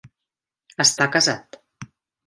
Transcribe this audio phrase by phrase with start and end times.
[0.85, 1.63] Està casat.